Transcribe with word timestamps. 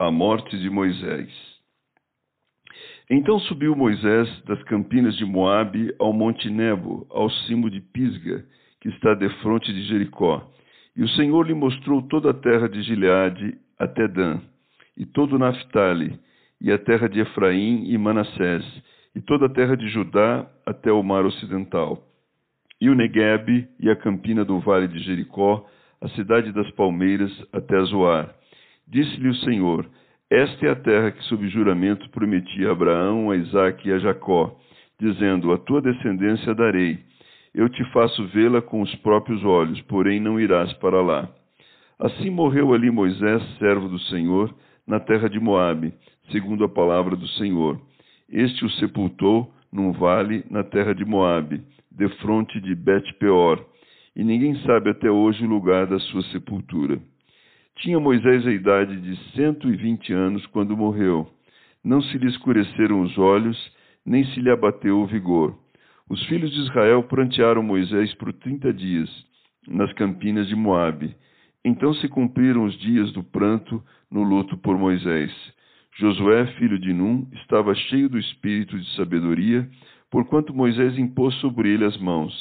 A 0.00 0.12
morte 0.12 0.56
de 0.56 0.70
Moisés 0.70 1.28
Então 3.10 3.40
subiu 3.40 3.74
Moisés 3.74 4.28
das 4.44 4.62
campinas 4.62 5.16
de 5.16 5.24
Moabe 5.24 5.92
ao 5.98 6.12
monte 6.12 6.48
Nebo, 6.48 7.04
ao 7.10 7.28
cimo 7.28 7.68
de 7.68 7.80
Pisga, 7.80 8.44
que 8.80 8.90
está 8.90 9.14
defronte 9.14 9.72
de 9.72 9.82
Jericó. 9.88 10.48
E 10.94 11.02
o 11.02 11.08
Senhor 11.08 11.44
lhe 11.44 11.52
mostrou 11.52 12.00
toda 12.02 12.30
a 12.30 12.34
terra 12.34 12.68
de 12.68 12.80
Gileade 12.82 13.58
até 13.76 14.06
Dan, 14.06 14.40
e 14.96 15.04
todo 15.04 15.36
Naphtali, 15.36 16.16
e 16.60 16.70
a 16.70 16.78
terra 16.78 17.08
de 17.08 17.18
Efraim 17.18 17.90
e 17.90 17.98
Manassés, 17.98 18.64
e 19.16 19.20
toda 19.20 19.46
a 19.46 19.52
terra 19.52 19.76
de 19.76 19.88
Judá 19.88 20.48
até 20.64 20.92
o 20.92 21.02
mar 21.02 21.26
ocidental, 21.26 22.00
e 22.80 22.88
o 22.88 22.94
Neguebe 22.94 23.66
e 23.80 23.90
a 23.90 23.96
campina 23.96 24.44
do 24.44 24.60
vale 24.60 24.86
de 24.86 25.00
Jericó, 25.00 25.66
a 26.00 26.08
cidade 26.10 26.52
das 26.52 26.70
palmeiras 26.70 27.32
até 27.52 27.82
Zoar. 27.86 28.38
Disse-lhe 28.90 29.28
o 29.28 29.34
Senhor: 29.36 29.88
Esta 30.30 30.66
é 30.66 30.70
a 30.70 30.76
terra 30.76 31.10
que, 31.10 31.22
sob 31.24 31.46
juramento, 31.48 32.08
prometi 32.10 32.66
a 32.66 32.72
Abraão, 32.72 33.30
a 33.30 33.36
Isaque 33.36 33.88
e 33.88 33.92
a 33.92 33.98
Jacó, 33.98 34.56
dizendo: 35.00 35.52
A 35.52 35.58
tua 35.58 35.80
descendência 35.80 36.54
darei. 36.54 36.98
Eu 37.54 37.68
te 37.68 37.84
faço 37.92 38.26
vê-la 38.28 38.60
com 38.62 38.82
os 38.82 38.94
próprios 38.96 39.44
olhos, 39.44 39.80
porém 39.82 40.20
não 40.20 40.38
irás 40.38 40.72
para 40.74 41.00
lá. 41.00 41.28
Assim 41.98 42.30
morreu 42.30 42.72
ali 42.72 42.90
Moisés, 42.90 43.42
servo 43.58 43.88
do 43.88 43.98
Senhor, 44.00 44.54
na 44.86 45.00
terra 45.00 45.28
de 45.28 45.40
Moabe, 45.40 45.92
segundo 46.30 46.64
a 46.64 46.68
palavra 46.68 47.16
do 47.16 47.26
Senhor. 47.28 47.80
Este 48.28 48.64
o 48.64 48.70
sepultou 48.70 49.52
num 49.72 49.92
vale 49.92 50.44
na 50.50 50.62
terra 50.62 50.94
de 50.94 51.04
Moabe, 51.04 51.60
defronte 51.90 52.60
de 52.60 52.74
Bet-peor 52.74 53.64
e 54.18 54.24
ninguém 54.24 54.56
sabe 54.62 54.90
até 54.90 55.08
hoje 55.08 55.44
o 55.44 55.48
lugar 55.48 55.86
da 55.86 55.98
sua 56.00 56.22
sepultura. 56.32 56.98
Tinha 57.78 58.00
Moisés 58.00 58.44
a 58.44 58.50
idade 58.50 59.00
de 59.00 59.16
cento 59.34 59.68
e 59.68 59.76
vinte 59.76 60.12
anos 60.12 60.44
quando 60.46 60.76
morreu. 60.76 61.28
Não 61.84 62.02
se 62.02 62.18
lhe 62.18 62.26
escureceram 62.26 63.02
os 63.02 63.16
olhos, 63.16 63.56
nem 64.04 64.24
se 64.24 64.40
lhe 64.40 64.50
abateu 64.50 64.98
o 64.98 65.06
vigor. 65.06 65.56
Os 66.10 66.20
filhos 66.26 66.50
de 66.50 66.58
Israel 66.62 67.04
prantearam 67.04 67.62
Moisés 67.62 68.12
por 68.14 68.32
trinta 68.32 68.72
dias, 68.72 69.08
nas 69.68 69.92
campinas 69.92 70.48
de 70.48 70.56
Moabe. 70.56 71.14
Então 71.64 71.94
se 71.94 72.08
cumpriram 72.08 72.64
os 72.64 72.76
dias 72.80 73.12
do 73.12 73.22
pranto 73.22 73.80
no 74.10 74.24
luto 74.24 74.56
por 74.56 74.76
Moisés. 74.76 75.32
Josué, 75.96 76.46
filho 76.58 76.80
de 76.80 76.92
Num, 76.92 77.28
estava 77.34 77.72
cheio 77.76 78.08
do 78.08 78.18
espírito 78.18 78.76
de 78.76 78.96
sabedoria, 78.96 79.68
porquanto 80.10 80.52
Moisés 80.52 80.98
impôs 80.98 81.32
sobre 81.36 81.68
ele 81.68 81.84
as 81.84 81.96
mãos. 81.98 82.34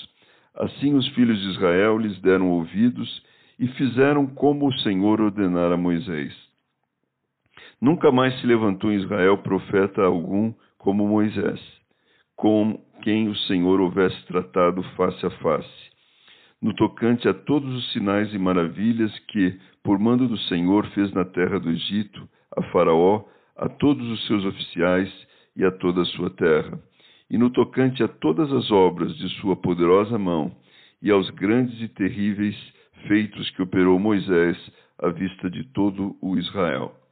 Assim 0.55 0.95
os 0.95 1.07
filhos 1.09 1.39
de 1.39 1.49
Israel 1.49 1.99
lhes 1.99 2.19
deram 2.21 2.49
ouvidos 2.49 3.21
e 3.59 3.67
fizeram 3.69 4.25
como 4.27 4.67
o 4.67 4.73
Senhor 4.79 5.19
ordenara 5.19 5.75
a 5.75 5.77
Moisés. 5.77 6.33
Nunca 7.81 8.11
mais 8.11 8.39
se 8.39 8.47
levantou 8.47 8.91
em 8.91 8.97
Israel 8.97 9.37
profeta 9.39 10.03
algum 10.03 10.53
como 10.77 11.07
Moisés, 11.07 11.59
com 12.35 12.79
quem 13.01 13.27
o 13.27 13.35
Senhor 13.35 13.79
houvesse 13.79 14.25
tratado 14.25 14.83
face 14.95 15.25
a 15.25 15.29
face. 15.29 15.87
No 16.61 16.73
tocante 16.73 17.27
a 17.27 17.33
todos 17.33 17.73
os 17.75 17.91
sinais 17.91 18.33
e 18.33 18.37
maravilhas 18.37 19.17
que, 19.27 19.59
por 19.83 19.99
mando 19.99 20.27
do 20.27 20.37
Senhor, 20.37 20.87
fez 20.87 21.11
na 21.13 21.23
terra 21.23 21.59
do 21.59 21.69
Egito, 21.69 22.27
a 22.55 22.63
Faraó, 22.71 23.23
a 23.55 23.69
todos 23.69 24.07
os 24.09 24.25
seus 24.27 24.43
oficiais 24.45 25.11
e 25.55 25.63
a 25.63 25.71
toda 25.71 26.01
a 26.01 26.05
sua 26.05 26.29
terra 26.31 26.79
e 27.29 27.37
no 27.37 27.49
tocante 27.49 28.03
a 28.03 28.07
todas 28.07 28.51
as 28.51 28.71
obras 28.71 29.15
de 29.17 29.29
sua 29.41 29.55
poderosa 29.55 30.17
mão, 30.17 30.51
e 31.01 31.11
aos 31.11 31.29
grandes 31.31 31.79
e 31.81 31.87
terríveis 31.87 32.55
feitos 33.07 33.49
que 33.51 33.61
operou 33.61 33.99
Moisés 33.99 34.57
à 34.99 35.09
vista 35.09 35.49
de 35.49 35.63
todo 35.65 36.15
o 36.21 36.37
Israel. 36.37 36.97